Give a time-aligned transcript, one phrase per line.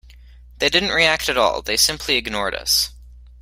[0.57, 2.89] They didn't react at all; they simply ignored us.